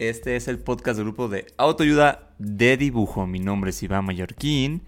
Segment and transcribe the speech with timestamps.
[0.00, 3.26] Este es el podcast del grupo de autoayuda de dibujo.
[3.26, 4.82] Mi nombre es Iván Mallorquín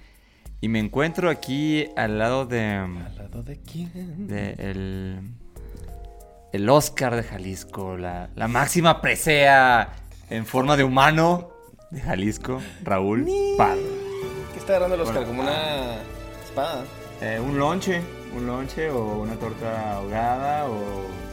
[0.63, 4.27] y me encuentro aquí al lado de, ¿Al lado de quién?
[4.27, 5.21] de el,
[6.55, 9.93] el Oscar de Jalisco, la, la máxima presea
[10.31, 11.51] en forma de humano
[11.91, 13.27] de Jalisco, Raúl
[13.59, 13.83] Pardo.
[14.55, 15.27] ¿Qué está agarrando el Oscar?
[15.27, 15.29] Bueno.
[15.29, 15.97] Como una
[16.43, 16.85] espada.
[17.21, 18.01] Eh, un lonche,
[18.35, 21.32] un lonche o una torta ahogada o...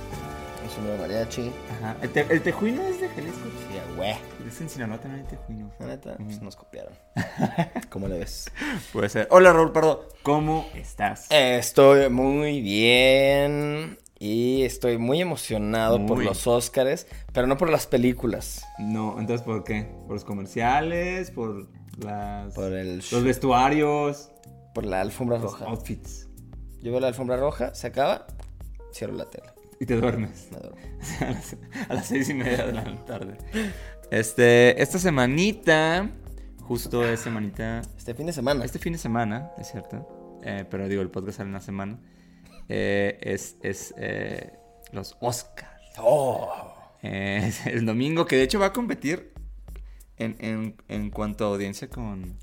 [0.63, 1.51] Un sombrero de mariachi.
[1.79, 1.95] Ajá.
[2.01, 3.39] ¿El, te- el tejuino es de Jalisco?
[3.69, 4.15] Sí, güey.
[4.47, 5.71] Es en Sinaloa también hay tejuino.
[5.79, 6.93] La neta, pues nos copiaron.
[7.89, 8.51] ¿Cómo le ves?
[8.91, 9.27] Puede ser.
[9.31, 11.27] Hola Raúl Pardo, ¿cómo estás?
[11.29, 13.97] Estoy muy bien.
[14.21, 18.65] Y estoy muy emocionado por los Oscars, pero no por las películas.
[18.77, 19.83] No, entonces ¿por qué?
[20.07, 21.31] ¿Por los comerciales?
[21.31, 21.67] ¿Por
[22.03, 22.53] las...
[22.53, 24.29] Por el los vestuarios?
[24.73, 25.65] por la alfombra Los roja.
[25.65, 26.27] outfits.
[26.81, 28.27] Yo veo la alfombra roja, se acaba,
[28.93, 29.47] cierro la tele.
[29.79, 30.49] Y te duermes.
[30.51, 30.77] Me duermo.
[31.89, 33.37] a, las, seis y media de la tarde.
[34.11, 36.09] Este, esta semanita,
[36.61, 37.81] justo es semanita...
[37.97, 38.65] Este fin de semana.
[38.65, 40.39] Este fin de semana, es cierto.
[40.43, 41.99] eh, pero digo, el podcast sale en una semana.
[42.67, 44.53] eh, es es eh,
[44.91, 45.69] los Oscars.
[45.97, 46.51] Oh.
[47.01, 49.33] Eh, es el domingo, que de hecho va a competir
[50.17, 52.37] en, en, en cuanto a audiencia con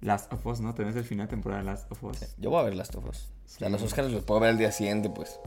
[0.00, 0.74] Last of Us, ¿no?
[0.74, 2.36] Tenés el final de temporada de Last of Us.
[2.38, 3.32] Yo voy a ver las tofos.
[3.46, 5.40] O sea, los Oscars los puedo ver el día siguiente, pues.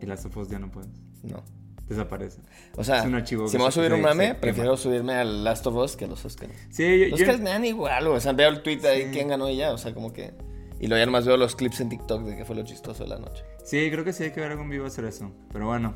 [0.00, 0.90] Y Last of Us ya no puedes.
[1.22, 1.42] No.
[1.88, 2.40] Desaparece.
[2.76, 5.14] O sea, Es un archivo si me voy a subir un mame, se prefiero subirme
[5.14, 6.52] al Last of Us que a los Oscars.
[6.70, 8.06] Sí, yo, Los yo- Oscars me dan igual.
[8.06, 9.10] O sea, veo el tweet ahí Sí.
[9.12, 9.72] quién ganó y ya.
[9.72, 10.32] O sea, como que.
[10.78, 13.10] Y luego ya nomás veo los clips en TikTok de que fue lo chistoso de
[13.10, 13.42] la noche.
[13.64, 15.32] sí, creo que sí hay que ver algún vivo hacer eso.
[15.52, 15.94] Pero bueno.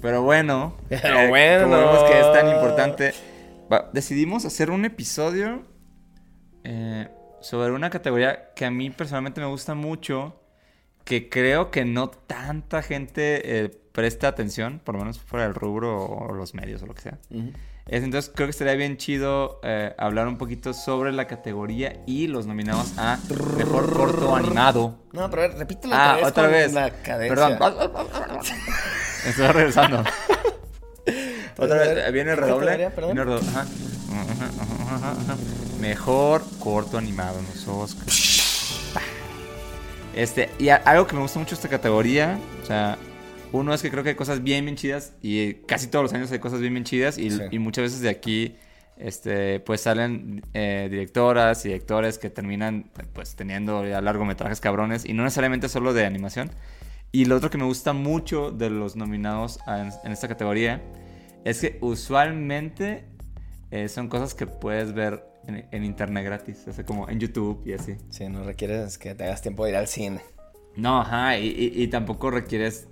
[0.00, 0.76] Pero bueno.
[0.88, 1.64] Pero eh, bueno.
[1.64, 3.12] Como vemos que es tan importante.
[3.72, 5.62] va, decidimos hacer un episodio
[6.64, 7.08] eh,
[7.40, 10.38] sobre una categoría que a mí personalmente me gusta mucho.
[11.04, 16.04] Que creo que no tanta gente eh, presta atención, por lo menos fuera del rubro
[16.06, 17.18] o los medios o lo que sea.
[17.86, 22.28] Es, entonces creo que estaría bien chido eh, hablar un poquito sobre la categoría y
[22.28, 23.18] los nominados a
[23.56, 25.00] Mejor Corto Animado.
[25.12, 26.30] No, pero a ver, repítelo Ah, otra vez.
[26.30, 26.72] otra con vez.
[26.72, 26.90] La.
[27.28, 27.58] Perdón.
[29.26, 30.04] Estoy regresando.
[31.58, 32.76] otra vez, viene el ¿Qué redoble.
[32.76, 33.48] Viene el redoble.
[33.48, 33.66] Ajá.
[35.80, 38.41] Mejor corto animado en los Oscars.
[40.14, 42.98] Este, y a- algo que me gusta mucho de esta categoría, o sea,
[43.52, 46.30] uno es que creo que hay cosas bien, bien chidas y casi todos los años
[46.32, 47.40] hay cosas bien, bien chidas y, Sí.
[47.50, 48.56] y muchas veces de aquí,
[48.98, 55.12] este, pues salen eh, directoras y directores que terminan, pues, teniendo ya largometrajes cabrones y
[55.14, 56.50] no necesariamente solo de animación.
[57.10, 60.82] Y lo otro que me gusta mucho de los nominados en esta categoría
[61.44, 63.04] es que usualmente
[63.70, 67.62] eh, son cosas que puedes ver en, en internet gratis, o sea, como en YouTube
[67.66, 67.96] y así.
[68.10, 70.20] Sí, no requieres que te hagas tiempo de ir al cine.
[70.76, 72.88] No, ajá, y, y- y tampoco requieres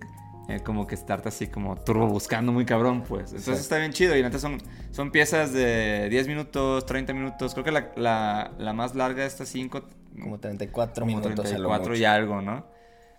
[0.48, 3.30] eh, como que estarte así como turbo buscando muy cabrón, pues.
[3.30, 3.62] Entonces Sí.
[3.62, 4.16] está bien chido.
[4.16, 4.58] Y entonces son,
[4.90, 7.52] son piezas de 10 minutos, 30 minutos.
[7.54, 9.82] Creo que la, la, la más larga está 5,
[10.20, 12.00] Como 34 como minutos a lo 34 mucho.
[12.00, 12.66] y algo, ¿no?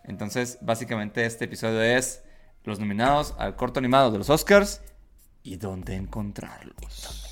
[0.03, 2.21] Entonces, básicamente este episodio es
[2.65, 4.81] los nominados al corto animado de los Oscars
[5.41, 7.30] y dónde encontrarlos.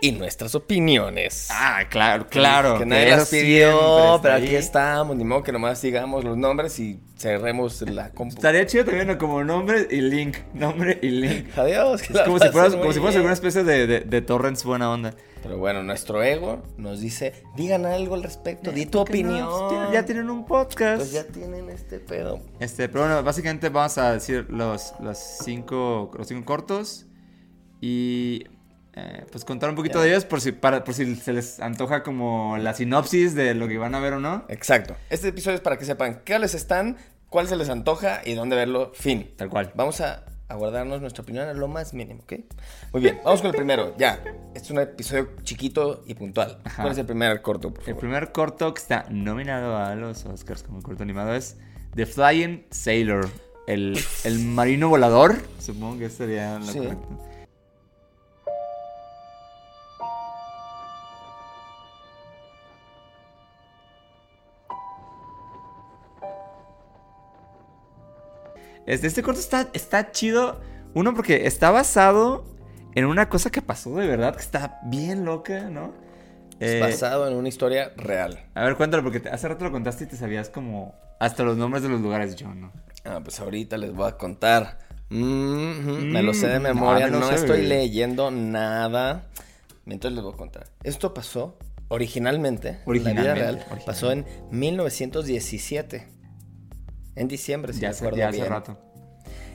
[0.00, 1.48] Y nuestras opiniones.
[1.50, 2.78] Ah, claro, claro.
[2.78, 4.44] Que nadie las pidió, pero ahí.
[4.46, 5.16] aquí estamos.
[5.16, 8.36] Ni modo que nomás digamos los nombres y cerremos la compu.
[8.36, 9.18] Estaría chido también ¿no?
[9.18, 10.36] como nombre y link.
[10.54, 11.46] Nombre y link.
[11.58, 12.02] Adiós.
[12.02, 15.14] Es como si fueras, como si fueras alguna especie de, de, de torrents buena onda.
[15.42, 19.46] Pero bueno, nuestro ego nos dice, digan algo al respecto, di tu opinión.
[19.48, 20.96] Pues tienen- ya tienen un podcast.
[20.98, 22.40] Pues ya tienen este pedo.
[22.58, 27.06] Este, pero bueno, básicamente vamos a decir los, los, cinco, los cinco cortos
[27.80, 28.44] y
[28.94, 30.04] eh, pues contar un poquito Ya.
[30.04, 33.68] de ellos por si, para, por si se les antoja como la sinopsis de lo
[33.68, 34.44] que van a ver o no.
[34.48, 34.96] Exacto.
[35.10, 36.96] Este episodio es para que sepan qué les están,
[37.28, 38.92] cuál se les antoja y dónde verlo.
[38.94, 39.30] Fin.
[39.36, 39.70] Tal cual.
[39.74, 42.32] Vamos a, a guardarnos nuestra opinión a lo más mínimo, ¿ok?
[42.92, 43.94] Muy bien, vamos con el primero.
[43.98, 44.20] Ya.
[44.54, 46.58] Este es un episodio chiquito y puntual.
[46.64, 46.82] Ajá.
[46.82, 48.00] ¿Cuál es el primer corto, por El favor?
[48.00, 51.56] primer corto que está nominado a los Oscars como corto animado es
[51.94, 53.28] The Flying Sailor.
[53.66, 55.36] El, el marino volador.
[55.60, 56.78] Supongo que sería lo Sí.
[56.78, 57.06] correcto.
[68.88, 70.60] Este, este corto está, está chido.
[70.94, 72.44] Uno, porque está basado
[72.94, 75.92] en una cosa que pasó de verdad, que está bien loca, ¿no?
[76.58, 78.46] Es Eh, basado en una historia real.
[78.54, 81.56] a ver, cuéntalo, porque te- hace rato lo contaste y te sabías como hasta los
[81.56, 82.72] nombres de los lugares, yo, ¿no?
[83.04, 84.78] Ah, pues ahorita les voy a contar.
[85.10, 89.26] Me lo sé de Mm, memoria, me no sé, estoy leyendo nada.
[89.86, 90.66] Entonces les voy a contar.
[90.82, 91.56] Esto pasó
[91.88, 93.86] originalmente, en la vida Originalmente, real, originalmente.
[93.86, 96.08] pasó en 1917.
[97.18, 98.48] En diciembre, si ya me hace, acuerdo ya hace bien.
[98.50, 98.78] rato.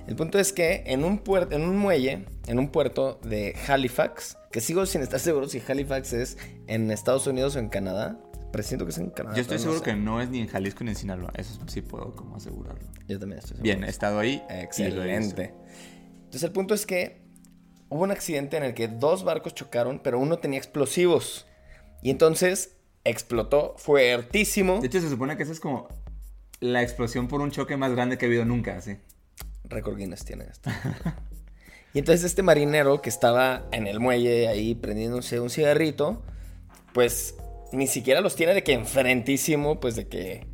[0.05, 4.37] El punto es que en un, puer- en un muelle, en un puerto de Halifax,
[4.51, 6.37] que sigo sin estar seguro si Halifax es
[6.67, 8.19] en Estados Unidos o en Canadá.
[8.51, 9.35] Presiento que es en Canadá.
[9.35, 9.85] Yo estoy no seguro sé.
[9.85, 11.31] que no es ni en Jalisco ni en Sinaloa.
[11.35, 12.85] Eso sí puedo como asegurarlo.
[13.07, 13.63] Yo también estoy seguro.
[13.63, 14.43] Bien, he estado ahí.
[14.49, 15.53] Excelente.
[16.17, 17.23] Entonces el punto es que
[17.89, 21.47] hubo un accidente en el que dos barcos chocaron, pero uno tenía explosivos.
[22.03, 24.79] Y entonces explotó fuertísimo.
[24.81, 25.87] De hecho, se supone que esa es como
[26.63, 28.97] la explosión por un choque más grande que ha habido nunca, ¿sí?
[29.65, 30.69] Récord Guinness tiene esto.
[31.93, 36.23] y entonces este marinero que estaba en el muelle ahí prendiéndose un cigarrito,
[36.93, 37.35] pues
[37.73, 40.47] ni siquiera los tiene de que enfrentísimo, pues de que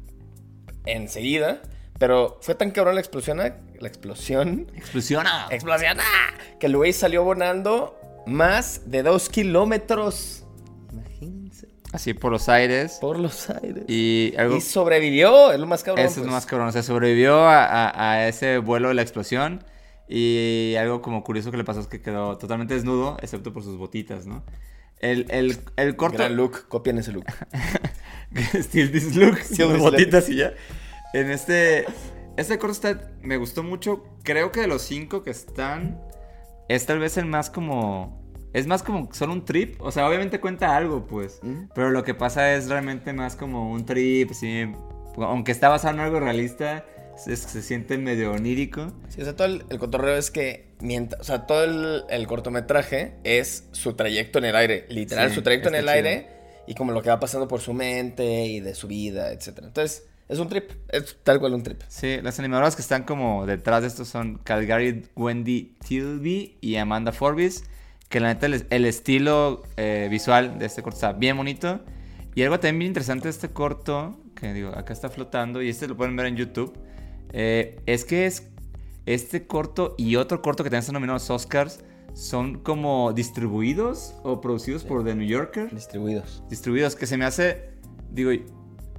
[0.85, 1.61] enseguida.
[2.00, 5.47] Pero fue tan cabrón la explosión, la explosión, ¡Explosiona!
[5.51, 6.33] explosión, ¡ah!
[6.59, 10.38] que el güey salió volando más de dos kilómetros.
[11.91, 12.97] Así por los aires.
[13.01, 13.83] Por los aires.
[13.88, 14.57] Y algo...
[14.57, 16.06] Y sobrevivió, es lo más cabrón.
[16.06, 16.27] Eso es pues.
[16.27, 16.68] lo más cabrón.
[16.68, 19.63] O sea, sobrevivió a, a- a ese vuelo de la explosión.
[20.07, 23.77] Y algo como curioso que le pasó es que quedó totalmente desnudo, excepto por sus
[23.77, 24.44] botitas, ¿no?
[25.00, 26.18] El, el, el corto.
[26.18, 27.25] Gran look, copien ese look.
[28.62, 29.38] Still this look.
[29.39, 30.53] Still this botitas y ya.
[31.13, 31.85] En este.
[32.38, 34.03] Este corto está, me gustó mucho.
[34.24, 36.01] Creo que de los cinco que están.
[36.69, 38.29] Es tal vez el más como.
[38.54, 39.80] Es más como solo un trip.
[39.81, 41.40] O sea, obviamente cuenta algo, pues.
[41.44, 41.66] ¿Mm?
[41.75, 44.66] Pero lo que pasa es realmente más como un trip, sí.
[45.18, 46.86] Aunque está basado en algo realista,
[47.18, 48.92] se, se siente medio onírico.
[49.10, 52.25] Sí, o sea, todo el, el cotorreo es que mientras, o sea, todo el, el
[52.28, 55.94] cortometraje es su trayecto en el aire, literal, Sí, su trayecto en el chido.
[55.94, 56.28] aire
[56.68, 59.68] y como lo que va pasando por su mente y de su vida, etcétera.
[59.68, 61.81] Entonces, es un trip, es tal cual un trip.
[61.88, 67.12] Sí, las animadoras que están como detrás de esto son Calgary Wendy Tilby y Amanda
[67.12, 67.63] Forbes.
[68.09, 71.79] Que la neta, el, el estilo eh, visual de este corto está bien bonito.
[72.35, 75.88] Y algo también bien interesante de este corto, que digo, acá está flotando, y este
[75.88, 76.73] lo pueden ver en YouTube,
[77.33, 78.50] eh, es que es
[79.06, 81.83] este corto y otro corto que también están nominados a los Oscars
[82.13, 86.44] son como distribuidos o producidos por The New Yorker Distribuidos.
[86.50, 87.71] distribuidos, que se me hace,
[88.11, 88.31] digo,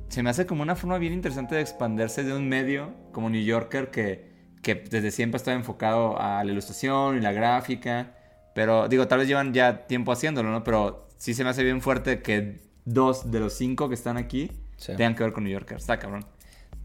[0.08, 3.42] se me hace como una forma bien interesante de expandirse de un medio como New
[3.42, 4.30] Yorker que,
[4.62, 8.14] que desde siempre está enfocado a la ilustración y la gráfica,
[8.60, 10.62] pero digo, tal vez llevan ya tiempo haciéndolo, ¿no?
[10.62, 14.50] Pero sí se me hace bien fuerte que dos de los cinco que están aquí
[14.76, 14.92] Sí.
[14.98, 16.26] tengan que ver con New Yorker, está cabrón.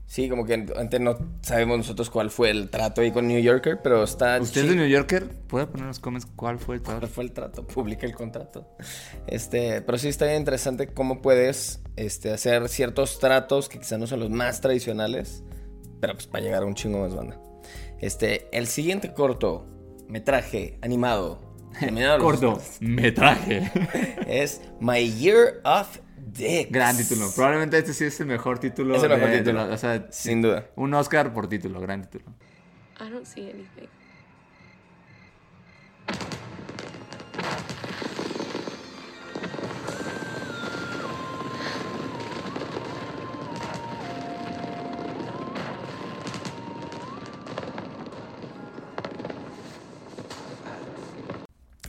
[0.06, 3.82] Sí, como que antes no sabemos nosotros cuál fue el trato ahí con New Yorker,
[3.84, 5.28] pero está ¿Usted es de New Yorker?
[5.48, 7.14] ¿Puede poner en los comments cuál fue el ¿Cuál trato?
[7.14, 7.68] fue el trato?
[7.68, 8.70] Publica el contrato.
[9.28, 14.08] Este, pero sí está bien interesante cómo puedes este, hacer ciertos tratos que quizá no
[14.08, 15.44] son los más tradicionales,
[16.00, 17.38] pero pues para llegar a un chingo más banda.
[18.00, 19.68] Este, el siguiente corto
[20.08, 21.40] metraje animado
[22.20, 23.72] Corto, metraje.
[24.28, 26.72] es My Year of Dicks.
[26.72, 27.30] gran título.
[27.36, 28.96] Probablemente este sí es el mejor título.
[28.96, 29.64] Es el mejor de- título.
[29.72, 30.66] o sea, Sin duda.
[30.76, 32.26] Un Oscar por título, gran título.
[33.00, 33.90] I don't see anything.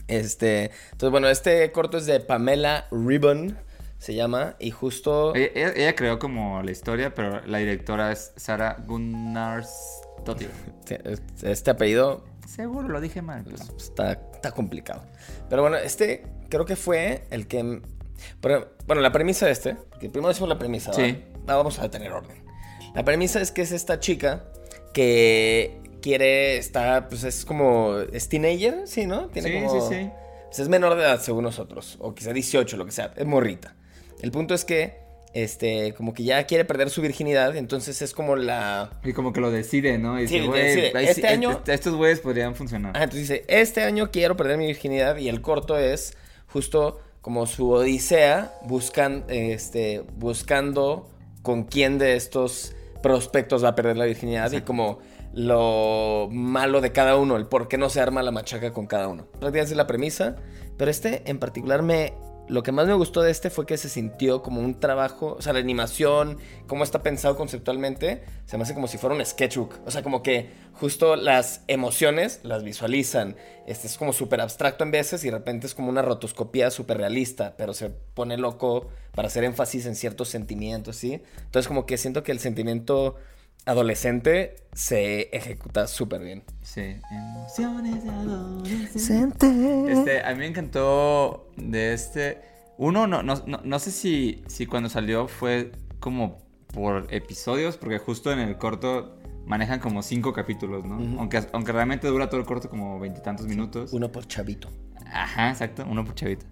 [0.07, 3.57] Este, entonces bueno, este corto es de Pamela Ribbon,
[3.99, 5.33] se llama, y justo...
[5.35, 10.49] Ella, ella- ella creó como la historia, pero la directora es Sara Gunnarsdottir.
[11.43, 13.43] Este apellido Seguro lo dije mal.
[13.43, 15.03] pues, está, está complicado.
[15.49, 17.81] Pero bueno, este creo que fue el que...
[18.39, 20.95] pero, bueno, la premisa de este, primero decimos la premisa, ¿va?
[20.95, 21.23] Sí.
[21.47, 22.37] Ah, vamos a tener orden.
[22.95, 24.45] La premisa es que es esta chica
[24.93, 29.27] que quiere estar, pues es como, es teenager, ¿sí, no?
[29.27, 30.09] Tiene Sí, como- sí, sí.
[30.45, 33.75] pues, es menor de edad según nosotros, o quizá 18, lo que sea, es morrita.
[34.21, 34.99] El punto es que,
[35.33, 38.89] este, como que ya quiere perder su virginidad, entonces es como la...
[39.03, 40.17] Y como que lo decide, ¿no?
[40.19, 41.03] Y Sí, dice, güey, decide.
[41.09, 42.93] Este sí- año- est- estos güeyes podrían funcionar.
[42.95, 46.15] Ah, entonces dice, este año quiero perder mi virginidad y el corto es
[46.47, 51.09] justo como su odisea buscan, este, buscando
[51.41, 52.73] con quién de estos
[53.03, 54.99] prospectos va a perder la virginidad y como
[55.37, 59.07] lo malo de cada uno, el por qué no se arma la machaca con cada
[59.07, 59.27] uno.
[59.33, 60.35] Prácticamente es la premisa,
[60.77, 62.15] pero este en particular me
[62.47, 65.41] lo que más me gustó de este fue que se sintió como un trabajo, o
[65.41, 69.75] sea, la animación, cómo está pensado conceptualmente, se me hace como si fuera un sketchbook.
[69.85, 73.35] O sea, como que justo las emociones las visualizan.
[73.67, 76.97] Este es como súper abstracto en veces y de repente es como una rotoscopía súper
[76.97, 81.21] realista, pero se pone loco para hacer énfasis en ciertos sentimientos, ¿sí?
[81.43, 83.17] Entonces como que siento que el sentimiento
[83.67, 86.43] adolescente se ejecuta súper bien.
[86.61, 86.95] Sí.
[87.11, 89.91] Emociones de adolescente.
[89.91, 92.41] Este, a mí me encantó de este.
[92.77, 96.37] Uno, no, no, no, no sé si, si cuando salió fue como
[96.73, 101.19] por episodios, porque justo en el corto manejan como cinco capítulos, ¿no?
[101.19, 103.93] aunque, aunque realmente dura todo el corto como veintitantos minutos.
[103.93, 104.69] Uno por chavito.
[105.11, 106.45] Ajá, exacto, uno por chavito.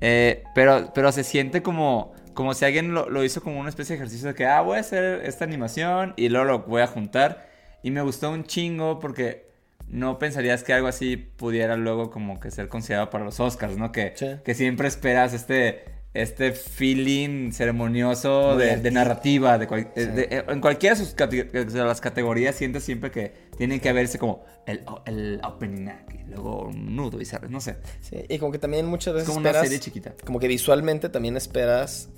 [0.00, 4.02] Eh, pero, pero se siente como como si alguien lo, hizo como una especie de
[4.02, 7.48] ejercicio de que, ah, voy a hacer esta animación y luego lo voy a juntar.
[7.82, 9.46] Y me gustó un chingo porque
[9.88, 13.90] no pensarías que algo así pudiera luego como que ser considerado para los Oscars, ¿no?
[13.90, 14.12] Que,
[14.44, 19.56] que siempre esperas este, este feeling ceremonioso de, narrativa.
[19.56, 19.66] De,
[19.96, 24.44] eh, en cualquiera de, sus de las categorías sientes siempre que tiene que haberse como
[24.66, 27.76] el, el opening y luego un nudo y sabes, no sé.
[28.02, 30.12] Sí, y como que también muchas veces como una serie chiquita.
[30.22, 32.10] Como que visualmente también esperas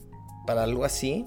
[0.49, 1.27] para algo así,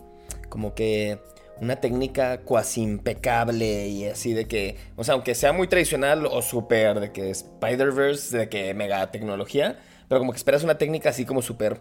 [0.50, 1.20] como que
[1.60, 6.42] una técnica cuasi impecable y así de que, o sea, aunque sea muy tradicional o
[6.42, 9.78] súper de que Spider-Verse, de que mega tecnología,
[10.10, 11.78] pero como que esperas una técnica así como súper,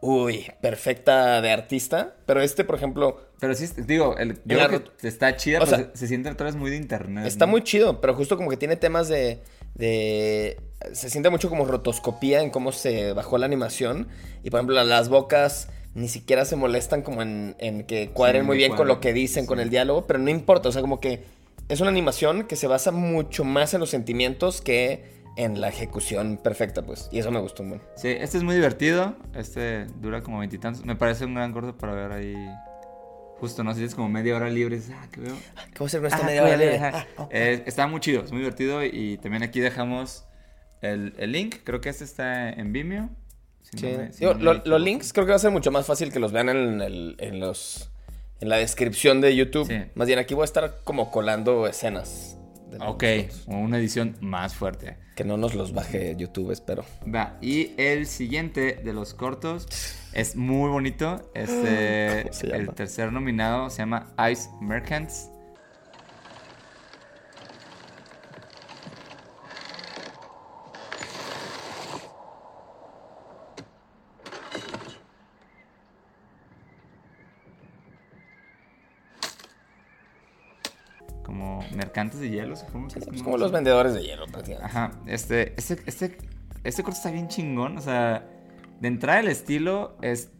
[0.00, 3.20] uy, perfecta de artista, pero este, por ejemplo...
[3.38, 6.56] Pero sí, digo, el, yo creo que está chida, o sea, se, siente otra vez
[6.56, 7.26] muy de internet.
[7.26, 9.40] Está muy chido, pero justo como que tiene temas de,
[9.76, 10.60] de...
[10.92, 14.08] Se siente mucho como rotoscopía en cómo se bajó la animación
[14.42, 18.76] y, por ejemplo, las bocas ni siquiera se molestan como en, que cuadren muy bien
[18.76, 21.24] con lo que dicen, con el diálogo, pero no importa, o sea, como que
[21.70, 26.36] es una animación que se basa mucho más en los sentimientos que en la ejecución
[26.36, 27.82] perfecta, pues, y eso me gustó mucho.
[27.96, 31.94] Sí, este es muy divertido, este dura como veintitantos, me parece un gran corto para
[31.94, 32.36] ver ahí
[33.40, 34.78] justo, no sé si es como media hora libre.
[34.92, 35.34] Ah, ¿qué veo?
[35.72, 36.78] ¿Qué voy a hacer con esta ah, media hora libre?
[36.78, 38.84] Ah, eh, está muy chido, es muy divertido.
[38.84, 40.26] Y también aquí dejamos
[40.82, 41.56] el, el, link.
[41.64, 43.10] Creo que este está en Vimeo
[44.64, 47.16] los links creo que va a ser mucho más fácil que los vean en, el,
[47.18, 47.90] en los
[48.40, 49.90] en la descripción de YouTube.
[49.94, 52.36] Más bien aquí voy a estar como colando escenas.
[52.80, 53.04] ok,
[53.46, 54.96] una edición más fuerte.
[55.14, 56.84] Que no nos los baje YouTube, espero.
[57.12, 59.66] Va, y el siguiente de los cortos
[60.12, 61.30] es muy bonito.
[61.34, 65.30] Este, el tercer nominado se llama Ice Merchants.
[81.96, 84.64] De hielo, supongo que es como, los vendedores de hielo, prácticamente.
[84.64, 86.18] Ajá, este, este, este,
[86.62, 88.28] este corto está bien chingón, o sea,
[88.80, 90.30] de entrada el estilo es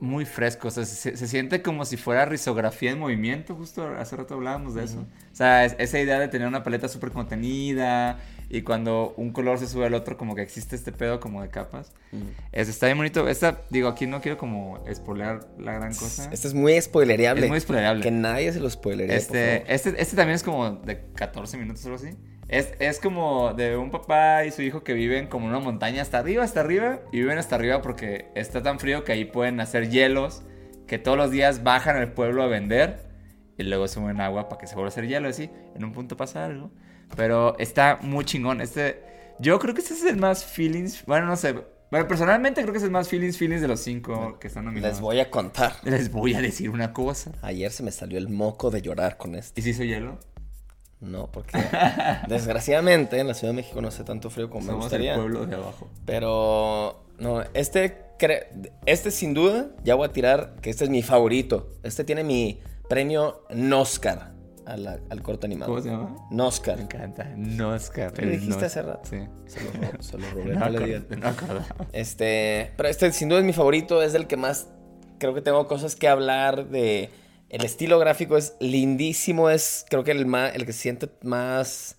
[0.00, 4.34] muy fresco, o sea, se, siente como si fuera risografía en movimiento, justo hace rato
[4.34, 4.98] hablábamos de eso.
[4.98, 8.18] O sea, esa idea de tener una paleta súper contenida
[8.52, 11.48] y cuando un color se sube al otro, como que existe este pedo como de
[11.48, 11.90] capas.
[12.52, 13.26] está bien bonito.
[13.26, 16.28] Esta, digo, aquí no quiero como spoilear la gran cosa.
[16.30, 17.44] Este es muy spoilereable.
[17.44, 18.02] Es muy spoilereable.
[18.02, 19.16] Que nadie se lo spoilería.
[19.16, 22.14] Este, este, este también es como de 14 minutos o algo así.
[22.46, 26.02] Es, es, como de un papá y su hijo que viven como en una montaña
[26.02, 27.00] hasta arriba, hasta arriba.
[27.10, 30.42] Y viven hasta arriba porque está tan frío que ahí pueden hacer hielos.
[30.86, 33.08] Que todos los días bajan al pueblo a vender.
[33.56, 35.48] Y luego suben agua para que se vuelva a hacer hielo así.
[35.74, 36.70] En un punto pasa algo.
[37.16, 38.60] Pero está muy chingón.
[38.60, 39.02] Este,
[39.38, 41.04] yo creo que este es el más feelings.
[41.06, 41.54] Bueno, no sé.
[41.90, 44.96] Bueno, personalmente creo que es el más feelings, feelings de los cinco que están nominados.
[44.96, 45.76] Les voy a contar.
[45.84, 47.32] Les voy a decir una cosa.
[47.42, 49.60] Ayer se me salió el moco de llorar con este.
[49.60, 50.18] ¿Y si hizo hielo?
[51.00, 51.58] No, porque
[52.28, 55.14] desgraciadamente en la Ciudad de México no hace tanto frío como me gustaría.
[55.14, 55.90] El pueblo de abajo.
[56.06, 58.12] Pero no, este
[58.86, 61.74] este sin duda ya voy a tirar que este es mi favorito.
[61.82, 63.44] Este tiene mi premio
[64.66, 65.70] Noscar al corto animado.
[65.70, 66.16] ¿Cómo se llama?
[66.30, 66.76] Noscar.
[66.76, 67.32] Me encanta.
[67.36, 68.12] Noscar.
[68.12, 69.08] ¿Qué dijiste hace rato?
[69.08, 69.18] Sí.
[70.00, 71.32] Solo, Roberto no, le no
[71.92, 74.68] Este, pero este sin duda es mi favorito, es el que más
[75.18, 77.10] creo que tengo cosas que hablar de
[77.48, 81.96] el estilo gráfico es lindísimo, es creo que el, más, el que se siente más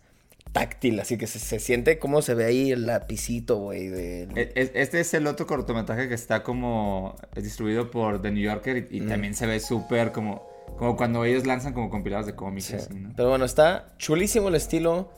[0.51, 3.87] táctil, así que se, siente como se ve ahí el lapicito, güey.
[3.87, 4.23] De...
[4.35, 9.01] E, este es el otro cortometraje que está como distribuido por The New Yorker y,
[9.01, 12.89] también se ve súper como, como cuando ellos lanzan como compilados de cómics.
[13.15, 15.09] Pero bueno, está chulísimo el estilo,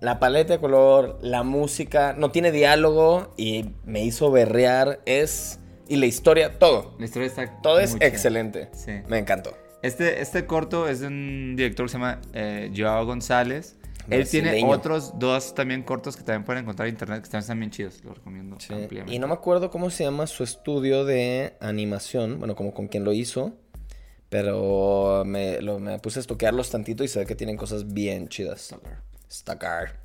[0.00, 5.60] la paleta de color, la música, no tiene diálogo y me hizo berrear, es...
[5.88, 6.96] Y la historia, todo.
[6.98, 7.62] La historia está...
[7.62, 8.68] Todo es excelente.
[9.08, 9.56] Me encantó.
[9.82, 13.76] Este, este corto es de un director que se llama eh, Joao González.
[14.10, 17.58] Él tiene otros dos también cortos que también pueden encontrar en internet que también están
[17.58, 18.04] bien chidos.
[18.04, 19.14] Los recomiendo Sí, ampliamente.
[19.14, 23.04] Y no me acuerdo cómo se llama su estudio de animación, bueno, como con quien
[23.04, 23.54] lo hizo,
[24.28, 28.28] pero me, lo- me puse a estoquearlos tantito y se ve que tienen cosas bien
[28.28, 28.74] chidas.
[29.30, 30.04] Stacar.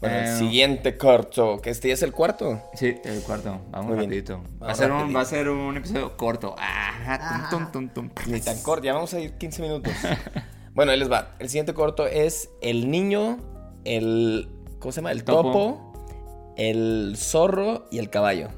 [0.00, 2.62] Bueno, el Eh, siguiente corto, que este ya es el cuarto.
[2.74, 3.60] Sí, el cuarto.
[3.70, 4.42] Vamos Muy rapidito.
[4.62, 6.54] Va a, ser un, va a ser un episodio corto.
[6.56, 8.24] Ajá, tum, tum, tum, tum.
[8.32, 9.92] Ni tan corto, ya vamos a ir 15 minutos.
[10.74, 11.34] bueno, ahí les va.
[11.40, 13.38] El siguiente corto es El niño,
[13.84, 14.48] el.
[14.78, 15.10] ¿Cómo se llama?
[15.10, 15.42] El Topo.
[15.50, 18.50] topo, el zorro y el caballo.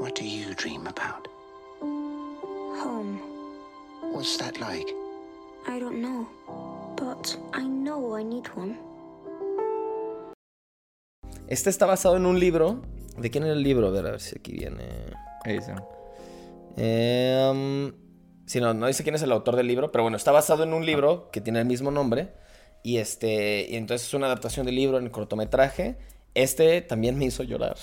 [0.00, 1.28] What do you dream about?
[1.80, 3.20] Home.
[4.12, 4.94] What's that like?
[5.66, 6.28] I don't know.
[6.96, 8.78] But I know I need one.
[11.48, 12.82] Este está basado en un libro.
[13.16, 13.88] ¿De quién era el libro?
[13.88, 14.84] A ver, a ver si aquí viene.
[15.44, 15.74] Ahí dice.
[16.76, 17.92] Eh, um,
[18.44, 20.74] sí, no, no dice quién es el autor del libro, pero bueno, está basado en
[20.74, 22.34] un libro que tiene el mismo nombre.
[22.82, 25.96] Y este, y entonces es una adaptación del libro en cortometraje.
[26.34, 27.76] Este también me hizo llorar.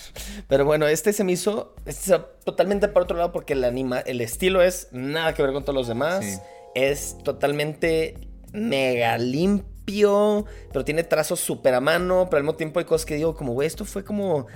[0.48, 4.22] Pero bueno, este se me hizo este totalmente para otro lado porque el, anima, el
[4.22, 6.25] estilo es nada que ver con todos los demás.
[6.25, 6.38] Sí.
[6.75, 8.15] Es totalmente
[8.51, 13.15] mega limpio, pero tiene trazos súper a mano, pero al mismo tiempo hay cosas que
[13.15, 14.48] digo como, güey, esto fue como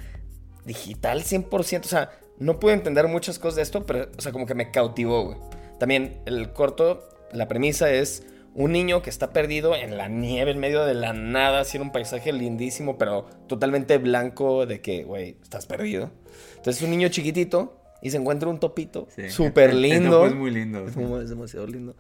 [0.66, 1.86] digital 100%.
[1.86, 4.72] O sea, no pude entender muchas cosas de esto, pero, o sea, como que me
[4.72, 5.38] cautivó, güey.
[5.80, 8.24] También el corto, la premisa es
[8.56, 11.84] un niño que está perdido en la nieve, en medio de la nada, así en
[11.84, 16.12] un paisaje lindísimo, pero totalmente blanco de que, güey, estás perdido.
[16.58, 20.26] Entonces, un niño chiquitito y se encuentra un topito súper lindo.
[20.26, 20.86] es muy lindo.
[20.88, 21.96] Es, es demasiado lindo.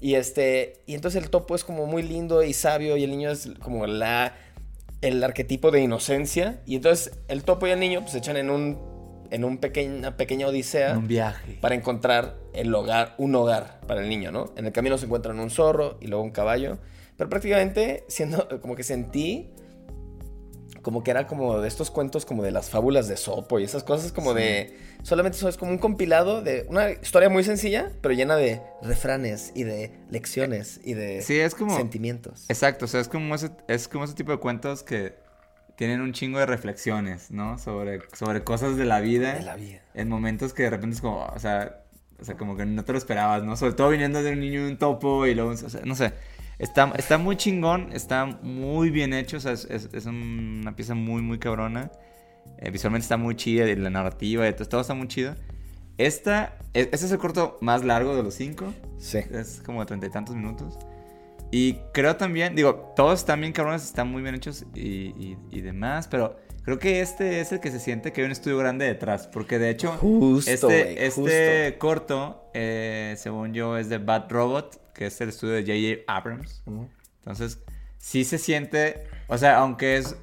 [0.00, 3.30] Y este, y entonces el topo es como muy lindo y sabio y el niño
[3.30, 4.34] es como la
[5.00, 8.50] el arquetipo de inocencia y entonces el topo y el niño pues se echan en
[8.50, 8.97] un
[9.30, 11.58] en un pequeña una pequeña odisea Un viaje.
[11.60, 14.52] para encontrar el hogar, un hogar para el niño, ¿no?
[14.56, 16.78] En el camino se encuentran un zorro y luego un caballo,
[17.16, 19.50] pero prácticamente siendo como que sentí
[20.82, 23.82] como que era como de estos cuentos como de las fábulas de Sopo y esas
[23.84, 28.14] cosas como de solamente eso es como un compilado de una historia muy sencilla, pero
[28.14, 32.46] llena de refranes y de lecciones y de Sí, es como- sentimientos.
[32.48, 35.14] Exacto, o sea, es como ese, es como ese tipo de cuentos que
[35.78, 37.56] tienen un chingo de reflexiones, ¿no?
[37.58, 39.34] Sobre, sobre cosas de la vida.
[39.34, 39.80] De la vida.
[39.94, 41.84] En momentos que de repente es como, o sea,
[42.20, 43.56] o sea, como que no te lo esperabas, ¿no?
[43.56, 46.12] Sobre todo viniendo de un niño y un topo y luego, o sea, no sé.
[46.58, 50.94] Está, está muy chingón, está muy bien hecho, o sea, es, es- es una pieza
[50.94, 51.92] muy, muy cabrona.
[52.58, 55.36] Eh, visualmente está muy chida, la narrativa, y todo, todo está muy chido.
[55.96, 58.74] Esta, e- este es el corto más largo de los cinco.
[58.98, 59.18] Sí.
[59.30, 60.76] Es como de treinta y tantos minutos.
[61.50, 64.80] Y creo también, digo, todos están bien cabrones, están muy bien hechos y,
[65.18, 68.32] y- y demás, pero creo que este es el que se siente que hay un
[68.32, 73.96] estudio grande detrás, porque de hecho, Justo, este, este corto, eh, según yo, es de
[73.98, 76.12] Bad Robot, que es el estudio de J.J.
[76.12, 76.62] Abrams.
[77.20, 77.60] Entonces,
[77.96, 80.16] sí se siente, o sea, aunque es,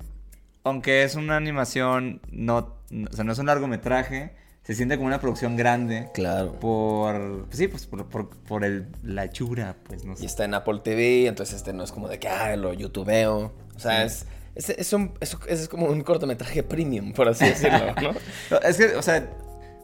[0.63, 4.35] aunque es una animación, no, no- o sea, no es un largometraje,
[4.65, 6.10] se siente como una producción grande.
[6.13, 6.54] Claro.
[6.60, 10.25] Por, pues sí, pues por, por, por el, la hechura, pues no Y sé.
[10.25, 13.54] está en Apple TV, entonces este no es como de que, ah, lo youtubeo.
[13.75, 14.25] O sea, es,
[14.56, 18.13] es, es, un, es, es como un cortometraje premium, por así decirlo, ¿no?
[18.51, 19.30] No, Es que, o sea,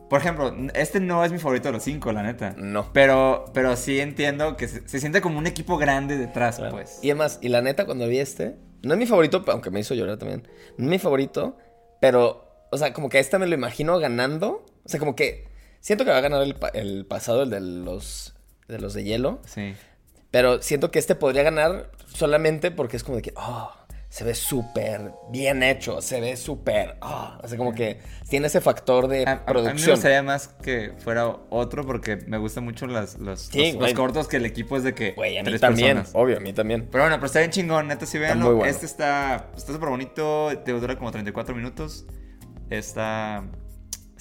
[0.10, 2.56] por ejemplo, este no es mi favorito de los cinco, la neta.
[2.58, 2.92] No.
[2.92, 7.00] Pero, pero sí entiendo que se, se siente como un equipo grande detrás, pues.
[7.04, 9.94] Y además, y la neta, cuando vi este, no es mi favorito, aunque me hizo
[9.94, 10.48] llorar también.
[10.78, 11.56] No es mi favorito,
[12.02, 14.66] pero, o sea, como que este me lo imagino ganando.
[14.86, 15.48] O sea, como que
[15.80, 18.34] siento que va a ganar el, pa- el pasado, el de los,
[18.68, 19.40] de los de hielo.
[19.46, 19.74] Sí.
[20.32, 23.72] Pero siento que este podría ganar solamente porque es como de que, oh,
[24.10, 28.60] se ve súper bien hecho, se ve súper, oh, o sea, como que tiene ese
[28.60, 29.92] factor de A, a- a mí me producción.
[29.92, 34.28] gustaría más que fuera otro porque me gustan mucho las, los, Sí, los- los cortos
[34.28, 36.12] que el equipo es de que Güey, a mí tres también, personas.
[36.22, 36.88] obvio, a mí también.
[36.92, 38.56] Pero bueno, pero está bien chingón, neta, si veanlo.
[38.56, 38.70] bueno.
[38.70, 42.06] Este está está súper bonito, te dura como 34 minutos.
[42.70, 43.44] Está,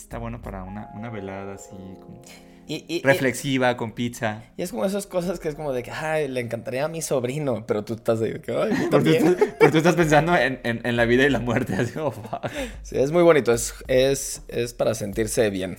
[0.02, 2.20] está bueno para una, una velada así como
[2.66, 4.42] Y, y- y- reflexiva con pizza.
[4.56, 7.02] Y es como esas cosas que es como de que, ay, le encantaría a mi
[7.02, 10.80] sobrino, pero tú estás de que, ay, Porque tú, porque tú estás pensando en, en-
[10.84, 12.46] en la vida y la muerte, así como, fuck.
[12.82, 15.78] Sí, es muy bonito, es, es, es para sentirse bien.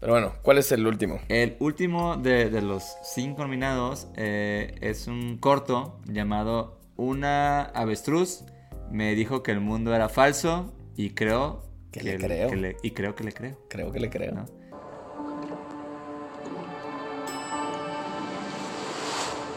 [0.00, 1.18] Pero bueno, ¿cuál es el último?
[1.28, 8.44] El último de, de los cinco nominados eh, es un corto llamado Una avestruz
[8.92, 12.54] me dijo que el mundo era falso y creo Que le creo.
[12.54, 13.56] le- y creo que le creo.
[13.68, 14.32] Creo que le creo.
[14.32, 14.44] ¿no?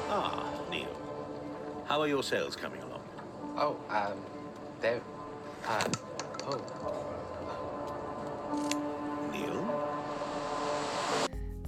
[0.09, 0.87] Ah, Neil.
[1.87, 3.01] How are your sales coming along?
[3.57, 4.17] Oh, um,
[4.81, 5.01] they're.
[5.67, 5.83] Uh,
[6.47, 6.59] oh.
[9.31, 9.61] Neil?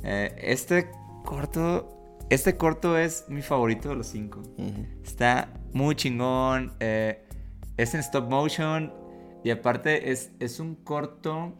[0.03, 0.89] Eh, este
[1.23, 4.41] corto, este corto es mi favorito de los cinco.
[5.03, 6.73] Está muy chingón.
[6.79, 7.25] eh,
[7.77, 8.93] es en stop motion.
[9.43, 11.53] Y aparte es, es un corto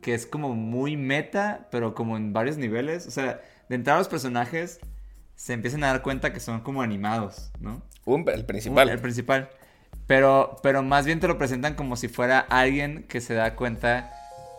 [0.00, 3.06] que es como muy meta, pero como en varios niveles.
[3.06, 4.80] O sea, de entrada los personajes
[5.34, 7.82] se empiezan a dar cuenta que son como animados, ¿no?
[8.04, 8.88] Un- el principal.
[8.88, 9.48] El principal.
[10.06, 14.12] Pero, pero más bien te lo presentan como si fuera alguien que se da cuenta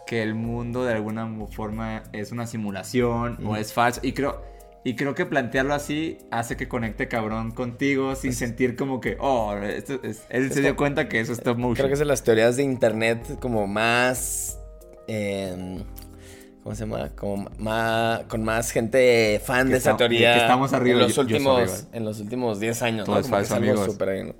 [0.08, 4.00] que el mundo de alguna forma es una simulación o es falso.
[4.04, 4.44] Y creo,
[4.86, 9.54] y creo que plantearlo así hace que conecte cabrón contigo sin sentir como que, oh,
[9.58, 11.76] esto es- él se dio cuenta que eso es stop motion.
[11.76, 14.58] Creo que es de las teorías de internet como más.
[15.08, 15.84] eh,
[16.64, 17.10] ¿Cómo se llama?
[17.16, 20.34] Como más, con más gente fan Que de esa teoría.
[20.34, 23.06] que estamos arriba, En los yo- últimos, en los últimos 10 años.
[23.06, 23.56] Todo ¿no?
[23.56, 23.86] amigos.
[23.86, 24.34] súper ahí, ¿no?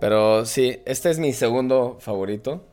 [0.00, 2.68] Pero sí, este es mi segundo favorito.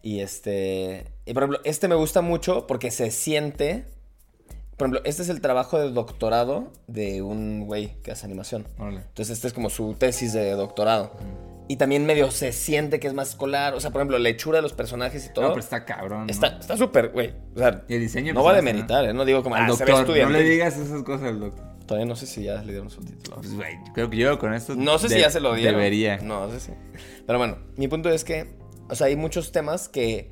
[0.00, 1.06] Y este.
[1.24, 3.86] Y por ejemplo, este me gusta mucho porque se siente.
[4.76, 8.66] Por ejemplo, este es el trabajo de doctorado de un güey que hace animación.
[8.78, 11.12] Entonces, este es como su tesis de doctorado.
[11.68, 13.74] Y también medio se siente que es más escolar.
[13.74, 15.46] O sea, por ejemplo, la hechura de los personajes y todo.
[15.46, 16.26] No, pero está cabrón.
[16.26, 16.30] ¿no?
[16.30, 17.34] Está está súper, güey.
[17.54, 19.14] O sea, Y el diseño no va a demeritar, ¿eh?
[19.14, 20.38] No digo como Al ah, se ve doctor, no estudiante.
[20.38, 21.64] le digas esas cosas al doctor.
[21.86, 23.38] Todavía no sé si ya le dieron subtítulos.
[23.38, 24.74] Pues, güey, creo que yo con esto.
[24.76, 25.76] No sé si ya se lo dieron.
[25.76, 26.18] Debería.
[26.18, 26.72] No sé si.
[27.26, 28.56] Pero bueno, mi punto es que,
[28.90, 30.30] o sea, hay muchos temas que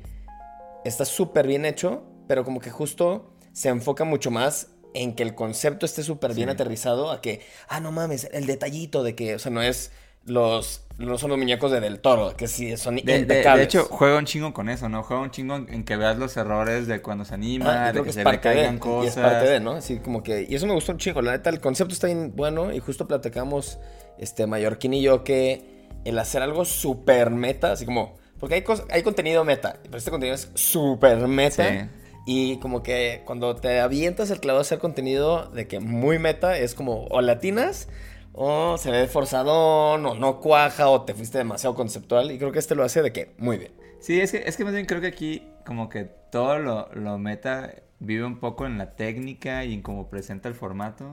[0.85, 5.33] está súper bien hecho, pero como que justo se enfoca mucho más en que el
[5.33, 6.53] concepto esté súper bien Sí.
[6.53, 7.39] aterrizado a que,
[7.69, 9.91] ah, no mames, el detallito de que, o sea, no es
[10.25, 13.59] los, no son los muñecos de Del Toro, que sí son De, de- impecables.
[13.59, 15.03] de hecho, juega un chingo con eso, ¿no?
[15.03, 17.93] Juega un chingo en, en que veas los errores de cuando se anima, Ah, y
[17.97, 19.15] de que, se le de, caigan y cosas.
[19.17, 19.71] es parte de, ¿no?
[19.73, 22.33] Así como que, y eso me gustó un chingo, la neta, el concepto está bien
[22.35, 23.77] bueno y justo platicamos,
[24.17, 29.03] este, Mallorquín y yo, que el hacer algo súper meta, así como, porque hay, hay
[29.03, 31.69] contenido meta, pero este contenido es súper meta.
[31.69, 31.89] Sí.
[32.25, 36.57] Y como que cuando te avientas el clavo de hacer contenido de que muy meta,
[36.57, 37.87] es como o latinas
[38.33, 42.59] o se ve forzadón o no cuaja o te fuiste demasiado conceptual y creo que
[42.59, 43.71] este lo hace de que muy bien.
[43.99, 47.17] Sí, es que, es que más bien creo que aquí como que todo lo, lo
[47.17, 51.11] meta vive un poco en la técnica y en cómo presenta el formato.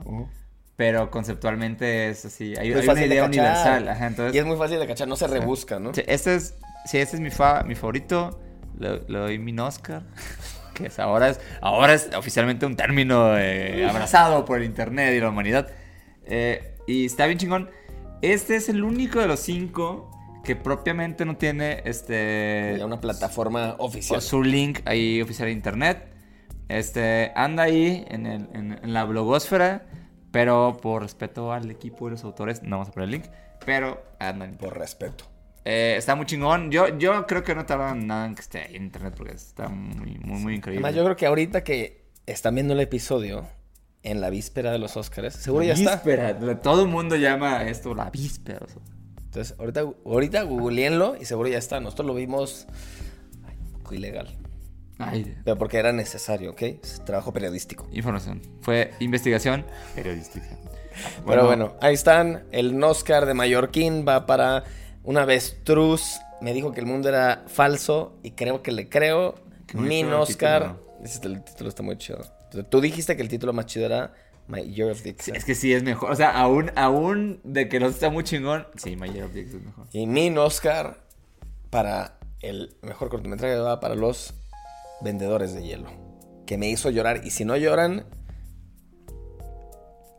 [0.75, 3.87] Pero conceptualmente es así, hay, hay una idea universal.
[3.87, 5.93] Ajá, entonces, Y es muy fácil de cachar, no se rebusca, ¿no?
[5.93, 8.39] Sí, este es, sí, este es mi, fa- mi favorito.
[8.79, 10.03] Le, le doy mi Oscar.
[10.73, 15.19] Que es ahora, es ahora es oficialmente un término eh, abrazado por el internet y
[15.19, 15.69] la humanidad.
[16.25, 17.69] Eh, y está bien chingón.
[18.21, 20.09] Este es el único de los cinco
[20.43, 24.17] que propiamente no tiene este Ya una plataforma oficial.
[24.17, 26.07] o su link ahí oficial de internet.
[26.69, 29.85] Este anda ahí en, el- en- en la blogosfera.
[30.31, 33.25] Pero por respeto al equipo y los autores, no vamos a poner el link.
[33.67, 34.55] Pero andan.
[34.55, 35.25] Por respeto.
[35.65, 36.71] Eh, está muy chingón.
[36.71, 39.69] Yo, yo creo que no tardan nada en que esté ahí en internet porque está
[39.69, 40.85] muy, muy, muy increíble.
[40.85, 43.47] Además, yo creo que ahorita que están viendo el episodio
[44.03, 45.95] en la víspera de los Oscars, seguro ya está.
[45.95, 46.37] víspera.
[46.61, 48.59] Todo el mundo llama esto la víspera.
[48.63, 48.81] o sea.
[49.25, 51.79] Entonces, ahorita, ahorita googleenlo y seguro ya está.
[51.79, 52.67] Nosotros lo vimos
[53.47, 54.27] ay, un poco ilegal.
[54.99, 56.61] Ay, Pero porque era necesario, ¿ok?
[56.61, 57.87] Es trabajo periodístico.
[57.91, 58.41] información.
[58.61, 60.45] Fue investigación periodística.
[61.25, 62.43] Pero bueno, ahí están.
[62.51, 64.63] El Oscar de Mallorquín va para
[65.03, 66.19] una avestruz.
[66.41, 69.35] Me dijo que el mundo era falso y creo que le creo.
[69.73, 70.77] Min Oscar.
[71.01, 72.19] Dices, El título está muy chido.
[72.69, 74.13] Tú dijiste que el título más chido era
[74.47, 75.05] My Year of.
[75.05, 76.11] Es que sí es mejor.
[76.11, 78.67] O sea, aún, aún de que no está muy chingón.
[78.75, 79.87] Sí, My Year of Exile es mejor.
[79.91, 81.03] Y Min Oscar
[81.69, 84.33] para el mejor cortometraje va para los
[85.01, 85.89] vendedores de hielo.
[86.45, 87.21] Que me hizo llorar.
[87.23, 88.05] Y si no lloran,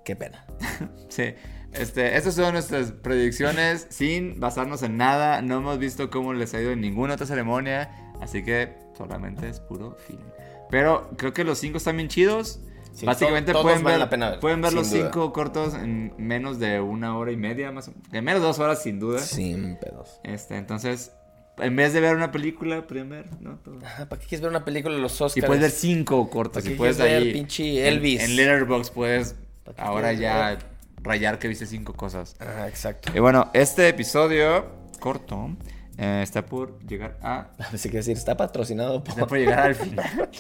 [0.04, 0.46] qué pena.
[1.08, 1.34] Sí.
[1.74, 5.42] Este, estas son nuestras predicciones sin basarnos en nada.
[5.42, 7.90] No hemos visto cómo les ha ido en ninguna otra ceremonia.
[8.20, 10.24] Así que solamente es puro feeling.
[10.70, 12.60] Pero creo que los cinco están bien chidos.
[12.92, 15.02] Sí, Básicamente to- pueden ver, la pena ver, pueden ver los duda.
[15.02, 18.60] cinco cortos en menos de una hora y media, más o En menos de dos
[18.60, 19.18] horas, sin duda.
[19.18, 20.20] Sin pedos.
[20.22, 21.10] Este, entonces,
[21.58, 23.56] en vez de ver una película, ver, ¿no?
[23.64, 23.78] Todo.
[23.84, 25.44] Ajá, ¿Para qué quieres ver una película de los Y Oscars?
[25.46, 26.62] puedes ver cinco cortos.
[26.62, 27.32] ¿Para Y puedes ver ahí.
[27.32, 28.22] pinche en- Elvis?
[28.22, 29.34] En, Letterboxd puedes
[29.64, 30.58] ¿Para qué ahora ya ver?
[31.02, 32.36] Rayar que viste cinco cosas.
[32.40, 33.12] Ajá, exacto.
[33.14, 34.66] Y bueno, este episodio
[35.00, 35.50] corto
[35.98, 37.48] eh, está por llegar a.
[37.72, 39.10] Así que decir, está patrocinado por...
[39.10, 40.30] Está por llegar al final.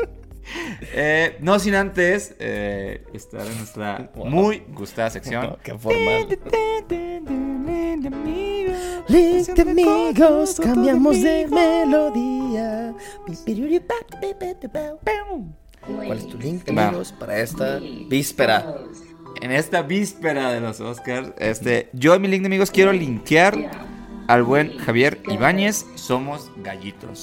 [0.92, 5.56] Eh, no sin antes eh, estar en nuestra muy gustada sección.
[5.62, 6.28] Qué formal.
[9.08, 12.94] Link de amigos, cambiamos de melodía.
[15.86, 18.76] ¿Cuál es tu link, amigos, para esta víspera?
[19.44, 23.70] En esta víspera de los Oscars, este, yo en mi link de amigos quiero linkear
[24.26, 25.84] al buen Javier Ibáñez.
[25.96, 27.18] Somos gallitos.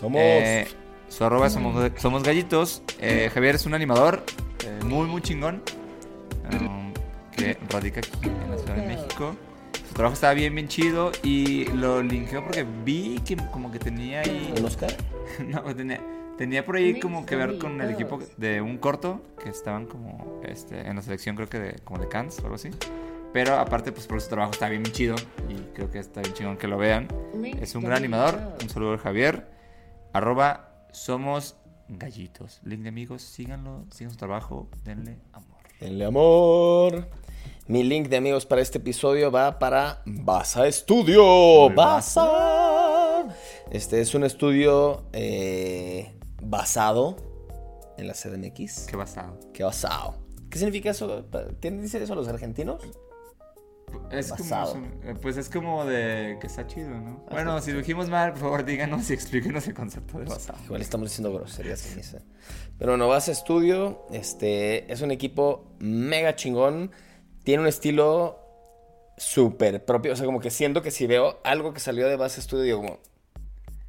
[0.00, 0.22] Somos...
[0.24, 0.66] Eh,
[1.10, 2.82] su arroba somos, somos gallitos.
[2.98, 4.24] Eh, Javier es un animador
[4.64, 5.62] eh, muy, muy chingón.
[6.50, 6.94] um,
[7.36, 9.36] que radica aquí en la Ciudad de México.
[9.86, 14.20] Su trabajo estaba bien, bien chido y lo linkeo porque vi que como que tenía
[14.20, 14.54] ahí...
[14.56, 14.96] ¿Un Oscar?
[15.46, 16.00] No, tenía,
[16.38, 20.40] tenía por ahí como que ver con el equipo de un corto que estaban como
[20.44, 22.70] este, en la selección creo que de, como de Cannes o algo así.
[23.32, 25.16] Pero aparte, pues por su trabajo está bien, chido
[25.50, 27.08] y creo que está bien chingón que lo vean.
[27.60, 28.40] Es un gran animador.
[28.62, 29.46] Un saludo a Javier.
[30.14, 31.56] Arroba somos
[31.88, 32.60] gallitos.
[32.64, 35.58] Link de amigos, síganlo, sigan su trabajo, denle amor.
[35.78, 37.08] Denle amor.
[37.66, 41.68] Mi link de amigos para este episodio va para Basa Studio.
[41.68, 43.26] Muy Basa.
[43.70, 47.16] Este es un estudio eh, basado
[47.96, 48.86] en la CDMX.
[48.86, 49.38] Qué basado.
[49.52, 50.14] Qué basado.
[50.50, 51.24] ¿Qué significa eso?
[51.60, 52.82] ¿Tienen dicen eso los argentinos?
[54.10, 54.74] Es Basado.
[54.74, 57.24] como, eh, pues es como de que está chido, ¿no?
[57.26, 60.58] Ah, Bueno, si lo dijimos mal, por favor díganos y explíquenos el concepto de basado.
[60.64, 62.22] Igual estamos diciendo groserías en.
[62.78, 66.90] Pero bueno, Base Studio este, es un equipo mega chingón.
[67.44, 68.38] Tiene un estilo
[69.16, 70.12] súper propio.
[70.12, 72.78] O sea, como que siento que si veo algo que salió de Base Studio, digo
[72.80, 72.98] como,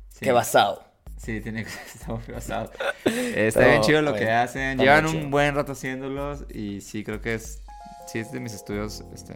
[0.09, 0.19] Sí.
[0.21, 0.83] qué basado.
[1.19, 2.71] Sí, tiene que estar muy basado.
[3.05, 4.79] Está bien chido lo que hacen.
[4.79, 5.29] Llevan un chido.
[5.29, 7.62] buen rato haciéndolos y sí, creo que es,
[8.08, 9.34] sí, es de mis estudios este,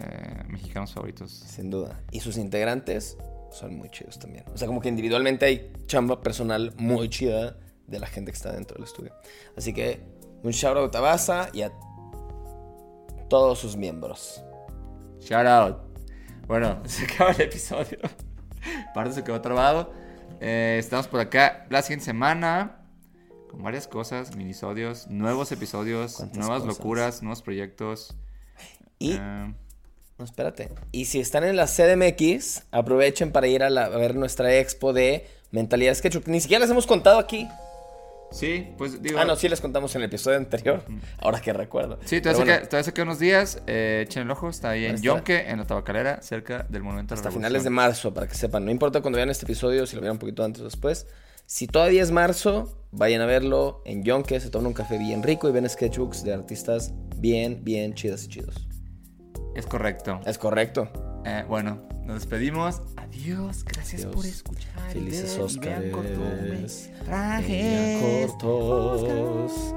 [0.47, 1.31] mexicanos favoritos.
[1.31, 1.99] Sin duda.
[2.11, 3.17] Y sus integrantes
[3.51, 4.45] son muy chidos también.
[4.53, 8.53] O sea, como que individualmente hay chamba personal muy chida de la gente que está
[8.53, 9.13] dentro del estudio.
[9.57, 10.01] Así que
[10.41, 11.71] un shout out a Basa y a
[13.29, 14.41] todos sus miembros.
[15.19, 15.77] Shout out.
[16.47, 17.99] Bueno, se acaba el episodio.
[18.93, 19.93] Parte se quedó trabado.
[20.41, 22.77] Eh, estamos por acá la siguiente semana
[23.49, 26.77] con varias cosas, minisodios, nuevos episodios, ¿Cuántas nuevas cosas?
[26.77, 28.15] locuras, nuevos proyectos.
[28.99, 29.53] Y Eh,
[30.17, 30.69] No, espérate.
[30.91, 34.93] Y si están en la CDMX, aprovechen para ir a, la- a ver nuestra expo
[34.93, 36.27] de Mentalidad Sketchup.
[36.27, 37.47] Ni siquiera les hemos contado aquí.
[38.33, 39.19] Sí, pues digo.
[39.19, 40.83] Ah, no, sí les contamos en el episodio anterior.
[41.19, 41.99] Ahora que recuerdo.
[42.05, 43.61] Sí, todavía, bueno, se unos días.
[43.67, 47.13] Eh, echen el ojo, está ahí en Hasta- Yonke, en la tabacalera, cerca del Monumento
[47.13, 48.65] a la hasta finales de marzo, para que sepan.
[48.65, 51.07] No importa cuando vean este episodio, si lo vieron un poquito antes o después.
[51.45, 54.39] Si todavía es marzo, vayan a verlo en Yonke.
[54.39, 58.27] Se toman un café bien rico y ven sketchbooks de artistas bien, bien chidas y
[58.29, 58.67] chidos.
[59.55, 60.19] Es correcto.
[60.25, 60.89] Es correcto.
[61.25, 62.81] Eh, bueno, nos despedimos.
[62.97, 64.15] Adiós, gracias Adiós.
[64.15, 64.91] por escuchar.
[64.91, 66.91] Felices Óscares.
[67.05, 68.31] trajes.
[68.31, 69.73] Cortos.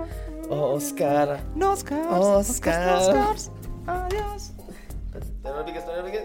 [0.49, 1.41] Oscar.
[1.61, 2.99] Oscars, Oscar.
[2.99, 3.51] Oscars,
[3.87, 4.53] Adiós.
[5.43, 6.23] No lo piques, no lo piques.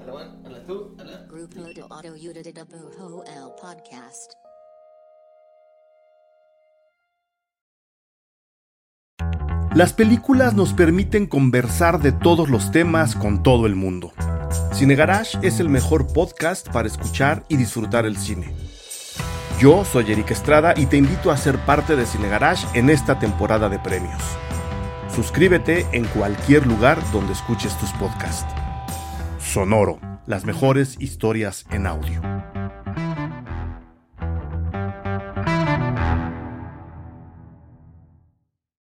[0.00, 1.18] A la one, a la two, a la...
[1.26, 4.32] Grupo de Auto el Podcast.
[9.74, 14.12] Las películas nos permiten conversar de todos los temas con todo el mundo.
[14.72, 18.52] Cine Garage es el mejor podcast para escuchar y disfrutar el cine.
[19.60, 23.18] Yo soy Eric Estrada y te invito a ser parte de Cine Garage en esta
[23.18, 24.22] temporada de premios.
[25.14, 28.54] Suscríbete en cualquier lugar donde escuches tus podcasts.
[29.38, 32.22] Sonoro, las mejores historias en audio.